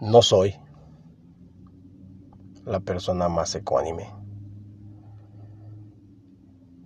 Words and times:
No 0.00 0.20
soy 0.20 0.54
la 2.66 2.80
persona 2.80 3.30
más 3.30 3.54
ecuánime. 3.54 4.12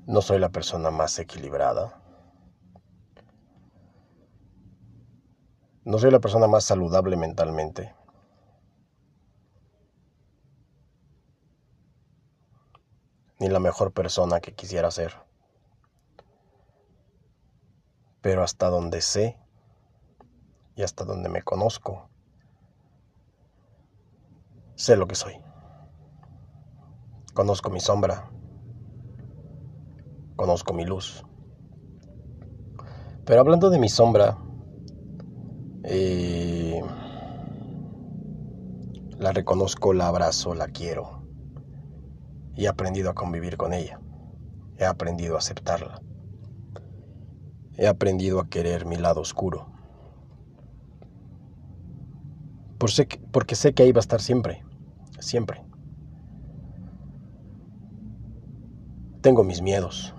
No 0.06 0.20
soy 0.22 0.38
la 0.38 0.50
persona 0.50 0.92
más 0.92 1.18
equilibrada. 1.18 2.00
No 5.84 5.98
soy 5.98 6.12
la 6.12 6.20
persona 6.20 6.46
más 6.46 6.64
saludable 6.64 7.16
mentalmente. 7.16 7.92
Ni 13.40 13.48
la 13.48 13.58
mejor 13.58 13.92
persona 13.92 14.40
que 14.40 14.54
quisiera 14.54 14.90
ser. 14.92 15.14
Pero 18.20 18.44
hasta 18.44 18.68
donde 18.68 19.00
sé 19.00 19.36
y 20.76 20.82
hasta 20.82 21.04
donde 21.04 21.28
me 21.28 21.42
conozco, 21.42 22.09
sé 24.80 24.96
lo 24.96 25.06
que 25.06 25.14
soy. 25.14 25.34
Conozco 27.34 27.68
mi 27.68 27.80
sombra. 27.80 28.30
Conozco 30.36 30.72
mi 30.72 30.86
luz. 30.86 31.22
Pero 33.26 33.40
hablando 33.40 33.68
de 33.68 33.78
mi 33.78 33.90
sombra, 33.90 34.38
eh, 35.84 36.80
la 39.18 39.32
reconozco, 39.32 39.92
la 39.92 40.08
abrazo, 40.08 40.54
la 40.54 40.68
quiero. 40.68 41.26
Y 42.56 42.64
he 42.64 42.68
aprendido 42.68 43.10
a 43.10 43.14
convivir 43.14 43.58
con 43.58 43.74
ella. 43.74 44.00
He 44.78 44.86
aprendido 44.86 45.34
a 45.34 45.40
aceptarla. 45.40 46.00
He 47.76 47.86
aprendido 47.86 48.40
a 48.40 48.48
querer 48.48 48.86
mi 48.86 48.96
lado 48.96 49.20
oscuro. 49.20 49.66
porque 53.30 53.54
sé 53.56 53.74
que 53.74 53.82
ahí 53.82 53.92
va 53.92 53.98
a 53.98 54.00
estar 54.00 54.22
siempre. 54.22 54.64
Siempre. 55.20 55.62
Tengo 59.20 59.44
mis 59.44 59.60
miedos. 59.60 60.14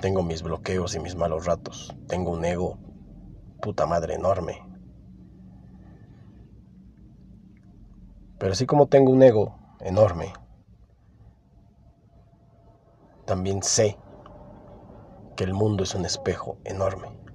Tengo 0.00 0.22
mis 0.22 0.42
bloqueos 0.42 0.94
y 0.94 1.00
mis 1.00 1.16
malos 1.16 1.46
ratos. 1.46 1.94
Tengo 2.06 2.30
un 2.30 2.44
ego 2.44 2.78
puta 3.60 3.86
madre 3.86 4.14
enorme. 4.14 4.62
Pero 8.38 8.52
así 8.52 8.66
como 8.66 8.86
tengo 8.86 9.10
un 9.10 9.22
ego 9.22 9.58
enorme, 9.80 10.32
también 13.24 13.62
sé 13.62 13.98
que 15.36 15.44
el 15.44 15.52
mundo 15.52 15.82
es 15.82 15.94
un 15.94 16.04
espejo 16.04 16.58
enorme. 16.64 17.25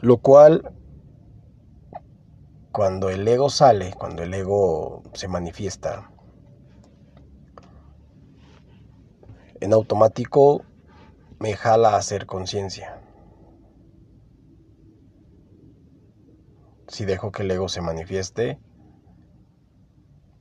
Lo 0.00 0.18
cual 0.18 0.74
cuando 2.70 3.08
el 3.08 3.26
ego 3.26 3.48
sale, 3.48 3.94
cuando 3.94 4.22
el 4.22 4.34
ego 4.34 5.02
se 5.14 5.28
manifiesta, 5.28 6.10
en 9.60 9.72
automático 9.72 10.62
me 11.38 11.56
jala 11.56 11.90
a 11.90 11.96
hacer 11.96 12.26
conciencia. 12.26 13.00
Si 16.88 17.04
dejo 17.04 17.32
que 17.32 17.42
el 17.42 17.50
ego 17.50 17.68
se 17.68 17.80
manifieste, 17.80 18.60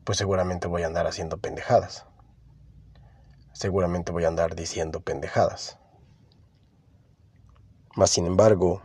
pues 0.03 0.17
seguramente 0.17 0.67
voy 0.67 0.83
a 0.83 0.87
andar 0.87 1.07
haciendo 1.07 1.37
pendejadas. 1.37 2.05
Seguramente 3.53 4.11
voy 4.11 4.25
a 4.25 4.27
andar 4.27 4.55
diciendo 4.55 4.99
pendejadas. 4.99 5.79
Mas 7.95 8.09
sin 8.09 8.25
embargo, 8.25 8.81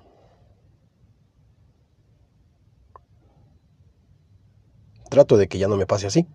Trato 5.11 5.37
de 5.37 5.49
que 5.49 5.59
ya 5.59 5.67
no 5.67 5.77
me 5.77 5.87
pase 5.87 6.07
así. 6.07 6.29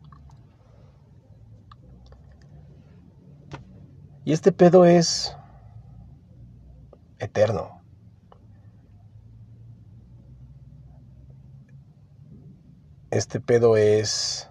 Y 4.26 4.34
este 4.34 4.52
pedo 4.52 4.84
es 4.84 5.34
eterno. 7.20 7.82
Este 13.12 13.40
pedo 13.40 13.78
es 13.78 14.50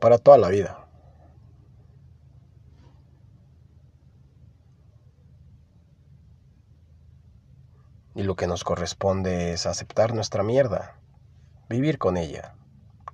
para 0.00 0.16
toda 0.16 0.38
la 0.38 0.48
vida. 0.48 0.88
Y 8.14 8.22
lo 8.22 8.34
que 8.34 8.46
nos 8.46 8.64
corresponde 8.64 9.52
es 9.52 9.66
aceptar 9.66 10.14
nuestra 10.14 10.42
mierda 10.42 11.01
vivir 11.72 11.96
con 11.96 12.18
ella, 12.18 12.54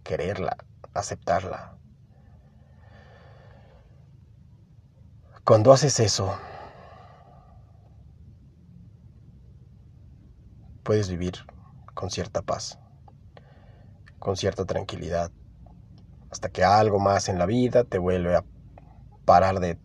quererla, 0.03 0.57
aceptarla. 0.93 1.79
Cuando 5.45 5.73
haces 5.73 6.01
eso, 6.01 6.37
puedes 10.83 11.09
vivir 11.09 11.35
con 11.95 12.11
cierta 12.11 12.43
paz, 12.43 12.81
con 14.19 14.37
cierta 14.37 14.65
tranquilidad, 14.65 15.31
hasta 16.29 16.49
que 16.49 16.65
algo 16.65 16.99
más 16.99 17.29
en 17.29 17.39
la 17.39 17.47
vida 17.47 17.85
te 17.85 17.99
vuelve 17.99 18.35
a 18.35 18.45
parar 19.25 19.61
de 19.61 19.79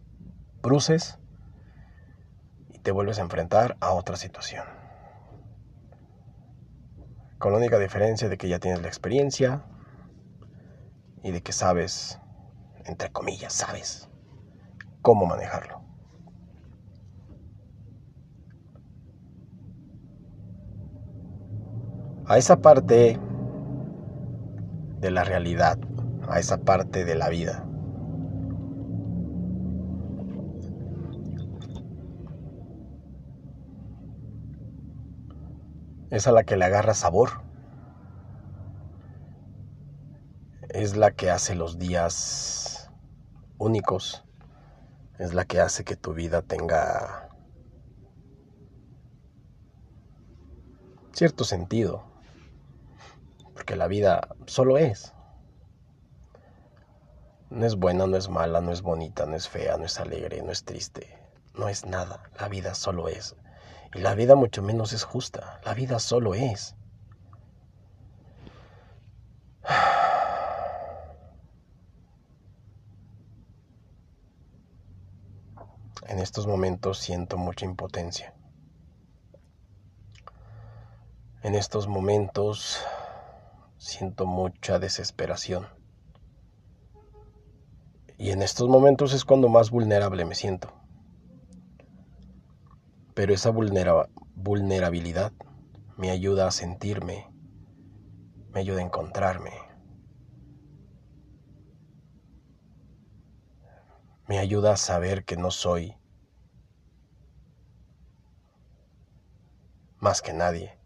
bruces 0.63 1.19
y 2.69 2.79
te 2.79 2.91
vuelves 2.91 3.19
a 3.19 3.21
enfrentar 3.21 3.77
a 3.81 3.91
otra 3.91 4.15
situación 4.15 4.82
con 7.43 7.51
la 7.51 7.57
única 7.57 7.77
diferencia 7.77 8.29
de 8.29 8.37
que 8.37 8.47
ya 8.47 8.57
tienes 8.57 8.81
la 8.81 8.87
experiencia 8.87 9.65
y 11.23 11.31
de 11.31 11.43
que 11.43 11.51
sabes, 11.51 12.17
entre 12.85 13.11
comillas, 13.11 13.51
sabes 13.51 14.07
cómo 15.01 15.25
manejarlo. 15.25 15.81
A 22.27 22.37
esa 22.37 22.61
parte 22.61 23.19
de 25.01 25.11
la 25.11 25.25
realidad, 25.25 25.77
a 26.29 26.39
esa 26.39 26.59
parte 26.59 27.03
de 27.03 27.15
la 27.15 27.27
vida. 27.27 27.67
Es 36.13 36.27
a 36.27 36.31
la 36.31 36.43
que 36.43 36.57
le 36.57 36.65
agarra 36.65 36.93
sabor. 36.93 37.41
Es 40.69 40.95
la 40.95 41.09
que 41.09 41.31
hace 41.31 41.55
los 41.55 41.79
días 41.79 42.91
únicos. 43.57 44.23
Es 45.17 45.33
la 45.33 45.45
que 45.45 45.59
hace 45.59 45.83
que 45.83 45.95
tu 45.95 46.13
vida 46.13 46.43
tenga 46.43 47.29
cierto 51.13 51.43
sentido. 51.45 52.03
Porque 53.55 53.75
la 53.75 53.87
vida 53.87 54.29
solo 54.45 54.77
es. 54.77 55.13
No 57.49 57.65
es 57.65 57.75
buena, 57.75 58.05
no 58.05 58.17
es 58.17 58.29
mala, 58.29 58.61
no 58.61 58.71
es 58.71 58.83
bonita, 58.83 59.25
no 59.25 59.35
es 59.35 59.49
fea, 59.49 59.77
no 59.77 59.85
es 59.85 59.99
alegre, 59.99 60.43
no 60.43 60.51
es 60.51 60.63
triste. 60.63 61.17
No 61.55 61.69
es 61.69 61.87
nada. 61.87 62.21
La 62.39 62.49
vida 62.49 62.75
solo 62.75 63.07
es. 63.07 63.35
Y 63.93 63.99
la 63.99 64.15
vida 64.15 64.35
mucho 64.35 64.61
menos 64.61 64.91
es 64.93 65.03
justa. 65.03 65.59
La 65.65 65.73
vida 65.73 65.99
solo 65.99 66.33
es. 66.33 66.75
En 76.07 76.19
estos 76.19 76.45
momentos 76.45 76.99
siento 76.99 77.37
mucha 77.37 77.65
impotencia. 77.65 78.35
En 81.41 81.55
estos 81.55 81.87
momentos 81.87 82.85
siento 83.77 84.25
mucha 84.25 84.79
desesperación. 84.79 85.67
Y 88.17 88.31
en 88.31 88.41
estos 88.41 88.69
momentos 88.69 89.13
es 89.13 89.25
cuando 89.25 89.49
más 89.49 89.71
vulnerable 89.71 90.23
me 90.25 90.35
siento. 90.35 90.71
Pero 93.15 93.33
esa 93.33 93.51
vulnerabilidad 93.51 95.33
me 95.97 96.09
ayuda 96.09 96.47
a 96.47 96.51
sentirme, 96.51 97.29
me 98.51 98.59
ayuda 98.59 98.79
a 98.79 98.83
encontrarme, 98.85 99.51
me 104.27 104.39
ayuda 104.39 104.73
a 104.73 104.77
saber 104.77 105.25
que 105.25 105.37
no 105.37 105.51
soy 105.51 105.95
más 109.99 110.21
que 110.21 110.33
nadie, 110.33 110.77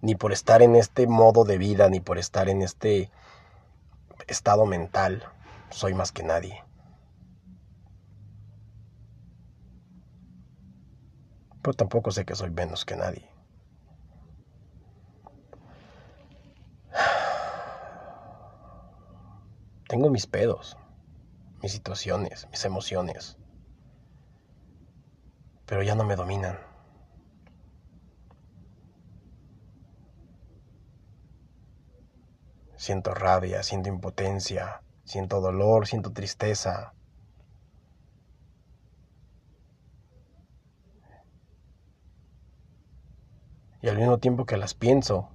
ni 0.00 0.16
por 0.16 0.32
estar 0.32 0.60
en 0.60 0.74
este 0.74 1.06
modo 1.06 1.44
de 1.44 1.56
vida, 1.56 1.88
ni 1.88 2.00
por 2.00 2.18
estar 2.18 2.48
en 2.48 2.62
este 2.62 3.10
estado 4.26 4.66
mental, 4.66 5.22
soy 5.70 5.94
más 5.94 6.10
que 6.12 6.24
nadie. 6.24 6.64
Pero 11.64 11.74
tampoco 11.74 12.10
sé 12.10 12.26
que 12.26 12.34
soy 12.34 12.50
menos 12.50 12.84
que 12.84 12.94
nadie. 12.94 13.26
Tengo 19.88 20.10
mis 20.10 20.26
pedos, 20.26 20.76
mis 21.62 21.72
situaciones, 21.72 22.46
mis 22.50 22.66
emociones, 22.66 23.38
pero 25.64 25.82
ya 25.82 25.94
no 25.94 26.04
me 26.04 26.16
dominan. 26.16 26.58
Siento 32.76 33.14
rabia, 33.14 33.62
siento 33.62 33.88
impotencia, 33.88 34.82
siento 35.04 35.40
dolor, 35.40 35.86
siento 35.86 36.12
tristeza. 36.12 36.92
Y 43.84 43.88
al 43.90 43.98
mismo 43.98 44.16
tiempo 44.16 44.46
que 44.46 44.56
las 44.56 44.72
pienso, 44.72 45.28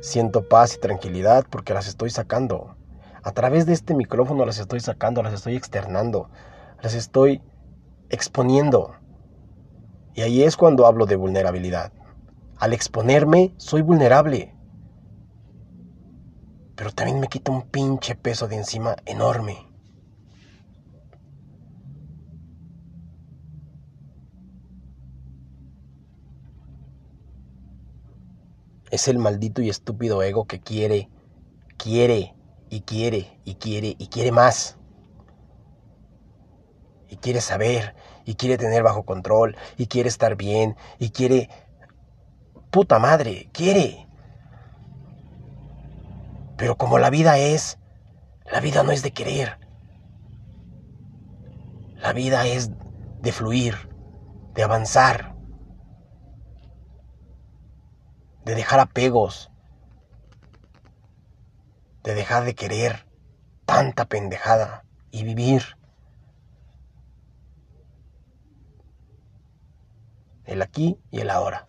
siento 0.00 0.48
paz 0.48 0.74
y 0.74 0.80
tranquilidad 0.80 1.44
porque 1.50 1.74
las 1.74 1.86
estoy 1.86 2.08
sacando. 2.08 2.76
A 3.22 3.32
través 3.32 3.66
de 3.66 3.74
este 3.74 3.92
micrófono 3.94 4.46
las 4.46 4.58
estoy 4.58 4.80
sacando, 4.80 5.22
las 5.22 5.34
estoy 5.34 5.54
externando, 5.54 6.30
las 6.80 6.94
estoy 6.94 7.42
exponiendo. 8.08 8.94
Y 10.14 10.22
ahí 10.22 10.42
es 10.42 10.56
cuando 10.56 10.86
hablo 10.86 11.04
de 11.04 11.16
vulnerabilidad. 11.16 11.92
Al 12.56 12.72
exponerme, 12.72 13.52
soy 13.58 13.82
vulnerable 13.82 14.54
pero 16.80 16.92
también 16.92 17.20
me 17.20 17.28
quita 17.28 17.52
un 17.52 17.68
pinche 17.68 18.14
peso 18.14 18.48
de 18.48 18.56
encima 18.56 18.96
enorme. 19.04 19.69
Es 28.90 29.08
el 29.08 29.18
maldito 29.18 29.62
y 29.62 29.70
estúpido 29.70 30.22
ego 30.22 30.46
que 30.46 30.60
quiere, 30.60 31.08
quiere 31.76 32.34
y 32.68 32.80
quiere 32.82 33.38
y 33.44 33.54
quiere 33.54 33.94
y 33.98 34.08
quiere 34.08 34.32
más. 34.32 34.76
Y 37.08 37.16
quiere 37.16 37.40
saber 37.40 37.94
y 38.24 38.34
quiere 38.34 38.58
tener 38.58 38.82
bajo 38.82 39.04
control 39.04 39.56
y 39.76 39.86
quiere 39.86 40.08
estar 40.08 40.36
bien 40.36 40.76
y 40.98 41.10
quiere... 41.10 41.48
Puta 42.70 43.00
madre, 43.00 43.48
quiere. 43.52 44.06
Pero 46.56 46.76
como 46.76 46.98
la 46.98 47.10
vida 47.10 47.38
es, 47.38 47.78
la 48.52 48.60
vida 48.60 48.82
no 48.82 48.92
es 48.92 49.02
de 49.02 49.12
querer. 49.12 49.58
La 51.96 52.12
vida 52.12 52.46
es 52.46 52.70
de 53.20 53.32
fluir, 53.32 53.74
de 54.54 54.62
avanzar, 54.62 55.34
de 58.50 58.56
dejar 58.56 58.80
apegos, 58.80 59.48
de 62.02 62.14
dejar 62.14 62.42
de 62.44 62.56
querer 62.56 63.06
tanta 63.64 64.06
pendejada 64.06 64.84
y 65.12 65.22
vivir. 65.22 65.62
El 70.46 70.62
aquí 70.62 70.98
y 71.12 71.20
el 71.20 71.30
ahora. 71.30 71.68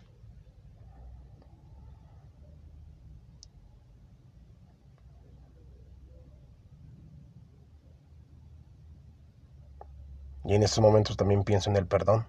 Y 10.45 10.55
en 10.55 10.63
estos 10.63 10.79
momentos 10.79 11.15
también 11.15 11.43
pienso 11.43 11.69
en 11.69 11.75
el 11.75 11.85
perdón. 11.85 12.25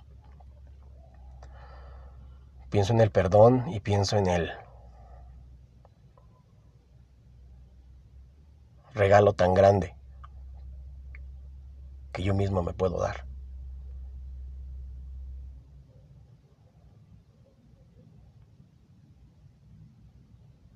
Pienso 2.72 2.94
en 2.94 3.02
el 3.02 3.10
perdón 3.10 3.69
y 3.69 3.80
pienso 3.80 4.16
en 4.16 4.26
el 4.28 4.50
regalo 8.94 9.34
tan 9.34 9.52
grande 9.52 9.94
que 12.14 12.22
yo 12.22 12.32
mismo 12.32 12.62
me 12.62 12.72
puedo 12.72 12.98
dar. 12.98 13.26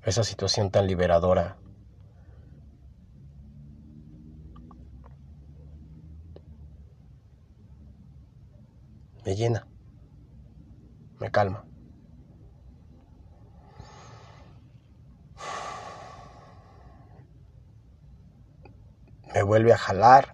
Esa 0.02 0.22
situación 0.22 0.70
tan 0.70 0.86
liberadora 0.86 1.56
me 9.24 9.34
llena, 9.34 9.66
me 11.20 11.30
calma. 11.30 11.64
Me 19.36 19.42
vuelve 19.42 19.74
a 19.74 19.76
jalar 19.76 20.32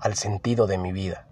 al 0.00 0.14
sentido 0.14 0.66
de 0.66 0.78
mi 0.78 0.90
vida. 0.90 1.28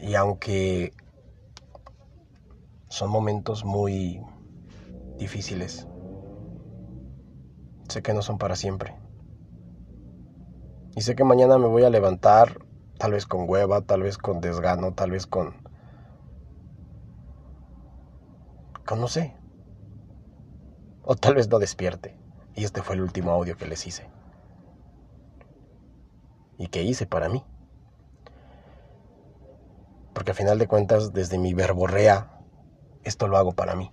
Y 0.00 0.14
aunque 0.14 0.94
son 2.88 3.10
momentos 3.10 3.66
muy 3.66 4.22
difíciles, 5.18 5.86
sé 7.90 8.00
que 8.00 8.14
no 8.14 8.22
son 8.22 8.38
para 8.38 8.56
siempre. 8.56 8.96
Y 10.96 11.02
sé 11.02 11.14
que 11.14 11.24
mañana 11.24 11.58
me 11.58 11.66
voy 11.66 11.84
a 11.84 11.90
levantar 11.90 12.64
tal 12.96 13.12
vez 13.12 13.26
con 13.26 13.44
hueva, 13.46 13.82
tal 13.82 14.04
vez 14.04 14.16
con 14.16 14.40
desgano, 14.40 14.94
tal 14.94 15.10
vez 15.10 15.26
con... 15.26 15.54
con 18.86 19.02
no 19.02 19.06
sé. 19.06 19.36
O 21.02 21.14
tal 21.14 21.34
vez 21.34 21.50
no 21.50 21.58
despierte. 21.58 22.17
Y 22.58 22.64
este 22.64 22.82
fue 22.82 22.96
el 22.96 23.02
último 23.02 23.30
audio 23.30 23.56
que 23.56 23.66
les 23.66 23.86
hice. 23.86 24.10
Y 26.58 26.66
que 26.66 26.82
hice 26.82 27.06
para 27.06 27.28
mí. 27.28 27.44
Porque 30.12 30.32
a 30.32 30.34
final 30.34 30.58
de 30.58 30.66
cuentas, 30.66 31.12
desde 31.12 31.38
mi 31.38 31.54
verborrea, 31.54 32.42
esto 33.04 33.28
lo 33.28 33.38
hago 33.38 33.52
para 33.52 33.76
mí. 33.76 33.92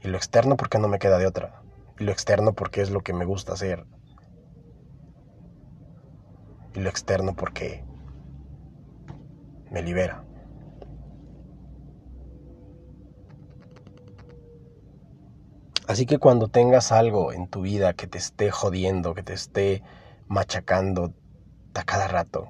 Y 0.00 0.08
lo 0.08 0.16
externo 0.16 0.56
porque 0.56 0.78
no 0.78 0.88
me 0.88 0.98
queda 0.98 1.18
de 1.18 1.26
otra. 1.26 1.62
Y 1.98 2.04
lo 2.04 2.12
externo 2.12 2.54
porque 2.54 2.80
es 2.80 2.90
lo 2.90 3.02
que 3.02 3.12
me 3.12 3.26
gusta 3.26 3.52
hacer 3.52 3.84
y 6.74 6.80
lo 6.80 6.88
externo 6.88 7.34
porque 7.34 7.84
me 9.70 9.82
libera. 9.82 10.24
Así 15.86 16.06
que 16.06 16.18
cuando 16.18 16.48
tengas 16.48 16.92
algo 16.92 17.32
en 17.32 17.46
tu 17.46 17.60
vida 17.60 17.92
que 17.92 18.06
te 18.06 18.16
esté 18.16 18.50
jodiendo, 18.50 19.14
que 19.14 19.22
te 19.22 19.34
esté 19.34 19.82
machacando 20.28 21.12
a 21.74 21.84
cada 21.84 22.08
rato, 22.08 22.48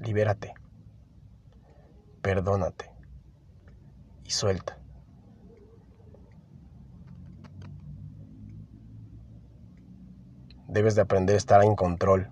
libérate, 0.00 0.54
perdónate 2.22 2.90
y 4.24 4.30
suelta. 4.30 4.78
Debes 10.68 10.94
de 10.94 11.02
aprender 11.02 11.34
a 11.34 11.36
estar 11.36 11.62
en 11.62 11.76
control, 11.76 12.30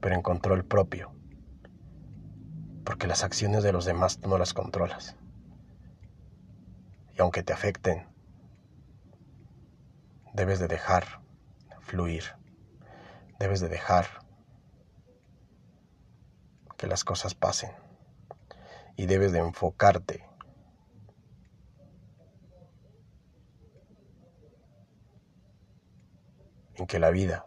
pero 0.00 0.14
en 0.14 0.22
control 0.22 0.64
propio, 0.64 1.12
las 3.06 3.24
acciones 3.24 3.62
de 3.62 3.72
los 3.72 3.84
demás 3.84 4.20
no 4.20 4.38
las 4.38 4.54
controlas. 4.54 5.16
Y 7.16 7.20
aunque 7.20 7.42
te 7.42 7.52
afecten, 7.52 8.08
debes 10.32 10.58
de 10.58 10.68
dejar 10.68 11.20
fluir, 11.80 12.24
debes 13.38 13.60
de 13.60 13.68
dejar 13.68 14.06
que 16.76 16.86
las 16.86 17.04
cosas 17.04 17.34
pasen 17.34 17.70
y 18.96 19.06
debes 19.06 19.32
de 19.32 19.38
enfocarte 19.38 20.28
en 26.74 26.86
que 26.86 26.98
la 26.98 27.10
vida, 27.10 27.46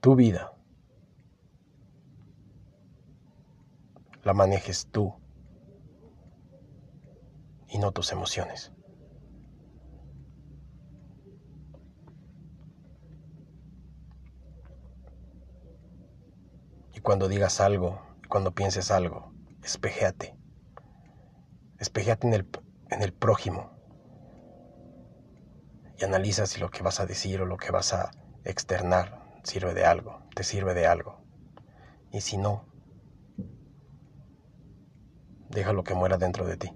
tu 0.00 0.14
vida, 0.14 0.52
la 4.30 4.34
manejes 4.34 4.86
tú 4.92 5.12
y 7.66 7.78
no 7.78 7.90
tus 7.90 8.12
emociones. 8.12 8.70
Y 16.94 17.00
cuando 17.00 17.26
digas 17.26 17.60
algo, 17.60 18.00
cuando 18.28 18.54
pienses 18.54 18.92
algo, 18.92 19.32
espejéate. 19.64 20.36
Espejéate 21.80 22.28
en 22.28 22.34
el, 22.34 22.48
en 22.90 23.02
el 23.02 23.12
prójimo 23.12 23.72
y 25.98 26.04
analiza 26.04 26.46
si 26.46 26.60
lo 26.60 26.70
que 26.70 26.84
vas 26.84 27.00
a 27.00 27.06
decir 27.06 27.40
o 27.40 27.46
lo 27.46 27.56
que 27.56 27.72
vas 27.72 27.94
a 27.94 28.12
externar 28.44 29.40
sirve 29.42 29.74
de 29.74 29.86
algo, 29.86 30.22
te 30.36 30.44
sirve 30.44 30.72
de 30.72 30.86
algo. 30.86 31.18
Y 32.12 32.20
si 32.20 32.36
no, 32.36 32.69
déjalo 35.50 35.84
que 35.84 35.94
muera 35.94 36.16
dentro 36.16 36.46
de 36.46 36.56
ti. 36.56 36.72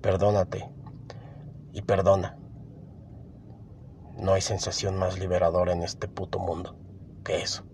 Perdónate 0.00 0.68
y 1.72 1.82
perdona. 1.82 2.36
No 4.16 4.34
hay 4.34 4.40
sensación 4.40 4.98
más 4.98 5.18
liberadora 5.18 5.72
en 5.72 5.82
este 5.82 6.08
puto 6.08 6.40
mundo 6.40 6.76
que 7.24 7.40
eso. 7.40 7.64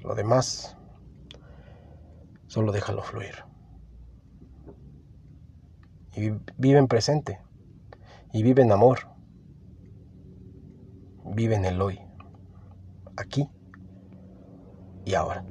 Lo 0.00 0.14
demás, 0.14 0.76
solo 2.56 2.72
déjalo 2.72 3.02
fluir. 3.02 3.44
Y 6.14 6.30
vive 6.56 6.78
en 6.78 6.88
presente. 6.88 7.38
Y 8.32 8.42
vive 8.42 8.62
en 8.62 8.72
amor. 8.72 9.00
Vive 11.34 11.56
en 11.56 11.66
el 11.66 11.82
hoy. 11.82 12.00
Aquí 13.18 13.46
y 15.04 15.12
ahora. 15.12 15.44